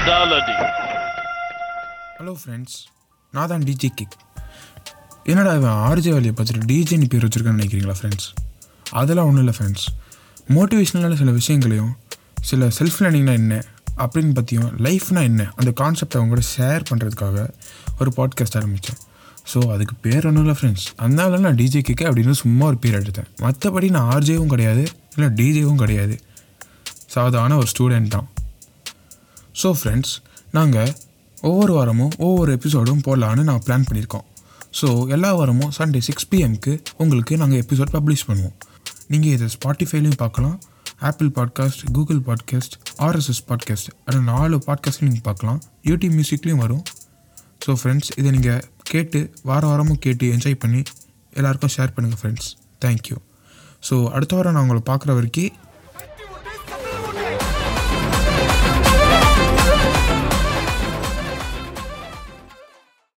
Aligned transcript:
mentality. 0.00 0.54
Hello 2.18 2.32
friends 2.40 2.76
நான் 3.32 3.50
தான் 3.52 3.64
DJ 3.68 3.88
kick 3.98 4.14
என்னடா 5.30 5.52
இவன் 5.58 5.78
ஆர்ஜே 5.88 6.12
வேலையை 6.16 6.32
பார்த்துட்டு 6.34 6.68
டிஜேன்னு 6.70 7.08
பேர் 7.12 7.24
வச்சுருக்கான்னு 7.26 7.60
நினைக்கிறீங்களா 7.60 7.96
ஃப்ரெண்ட்ஸ் 7.98 8.28
அதெல்லாம் 9.00 9.28
ஒன்றும் 9.30 9.42
இல்லை 9.44 9.54
ஃப்ரெண்ட்ஸ் 9.58 9.84
மோட்டிவேஷ்னலான 10.56 11.18
சில 11.22 11.32
விஷயங்களையும் 11.40 11.92
சில 12.50 12.68
செல்ஃப் 12.78 12.98
லேர்னிங்னா 13.02 13.34
என்ன 13.42 13.54
அப்படின்னு 14.04 14.32
பற்றியும் 14.32 14.70
லைஃப்னா 14.86 15.22
என்ன 15.30 15.44
அந்த 15.56 15.70
கான்செப்டை 15.82 16.18
அவங்க 16.20 16.34
கூட 16.34 16.44
ஷேர் 16.54 16.88
பண்ணுறதுக்காக 16.90 17.46
ஒரு 18.00 18.12
பாட்காஸ்ட் 18.18 18.58
ஆரம்பித்தேன் 18.60 19.00
ஸோ 19.52 19.60
அதுக்கு 19.74 19.96
பேர் 20.06 20.26
ஒன்றும் 20.26 20.44
இல்லை 20.46 20.58
ஃப்ரெண்ட்ஸ் 20.60 20.88
அதனால 21.04 21.44
நான் 21.46 21.60
டிஜே 21.62 21.82
கிக்கு 21.88 22.08
அப்படின்னு 22.08 22.40
சும்மா 22.44 22.66
ஒரு 22.66 22.78
பேர் 22.84 23.00
எடுத்தேன். 23.02 23.30
மற்றபடி 23.44 23.90
நான் 23.96 24.10
ஆர்ஜேவும் 24.16 24.52
கிடையாது 24.54 24.84
இல்லை 25.16 25.30
டிஜேவும் 25.40 25.80
கிடையாது. 25.84 26.16
சாதாரண 27.16 27.54
ஒரு 27.56 27.68
ஸ்டூடெண்ட் 27.72 28.12
தான். 28.16 28.28
ஸோ 29.54 29.68
ஃப்ரெண்ட்ஸ் 29.78 30.12
நாங்கள் 30.52 30.90
ஒவ்வொரு 31.42 31.72
வாரமும் 31.72 32.12
ஒவ்வொரு 32.18 32.58
எபிசோடும் 32.58 33.02
போடலான்னு 33.06 33.42
நான் 33.42 33.62
பிளான் 33.66 33.86
பண்ணியிருக்கோம். 33.88 34.26
ஸோ 34.80 35.08
எல்லா 35.08 35.34
வாரமும் 35.34 35.70
சண்டே 35.78 35.98
சிக்ஸ் 35.98 36.28
பிஎம்க்கு 36.30 36.72
உங்களுக்கு 36.96 37.36
நாங்கள் 37.36 37.60
எபிசோட் 37.64 37.92
பப்ளிஷ் 37.96 38.26
பண்ணுவோம். 38.28 38.56
நீங்கள் 39.08 39.32
இதை 39.32 39.48
ஸ்பாட்டிஃபைலையும் 39.56 40.20
பார்க்கலாம் 40.24 40.58
Apple 41.08 41.30
podcast 41.38 41.82
Google 41.92 42.20
podcast 42.28 42.74
RSS 42.98 43.42
podcast 43.48 43.90
அதில் 44.04 44.22
நாலு 44.22 44.56
பாட்காஸ்ட்லையும் 44.66 45.10
நீங்கள் 45.10 45.28
பார்க்கலாம் 45.30 45.60
யூடியூப் 45.84 46.14
மியூசிக்லேயும் 46.18 46.62
வரும். 46.64 46.82
ஸோ 47.64 47.72
ஃப்ரெண்ட்ஸ் 47.80 48.10
இதை 48.16 48.30
நீங்கள் 48.30 48.62
கேட்டு 48.82 49.32
வார 49.42 49.66
வாரமும் 49.66 49.98
கேட்டு 49.98 50.26
என்ஜாய் 50.36 50.54
பண்ணி 50.54 50.82
எல்லாருக்கும் 51.32 51.72
ஷேர் 51.76 51.92
பண்ணுங்கள் 51.96 52.20
ஃப்ரெண்ட்ஸ் 52.20 52.48
தேங்க்யூ 52.84 53.16
ஸோ 53.88 54.10
அடுத்த 54.10 54.36
வாரம் 54.36 54.52
நான் 54.52 54.62
உங்களை 54.62 54.82
பார்க்குற 54.88 55.14
வரைக்கும் 55.14 55.52